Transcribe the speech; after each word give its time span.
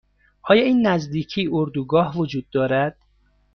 آیا 0.41 0.63
این 0.63 0.87
نزدیکی 0.87 1.49
اردوگاه 1.51 2.17
وجود 2.17 2.49
دارد؟ 2.49 2.97